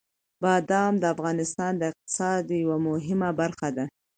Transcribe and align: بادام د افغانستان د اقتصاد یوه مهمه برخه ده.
بادام 0.43 0.93
د 0.99 1.03
افغانستان 1.15 1.71
د 1.77 1.81
اقتصاد 1.91 2.43
یوه 2.61 2.77
مهمه 2.87 3.29
برخه 3.39 3.69
ده. 3.77 3.85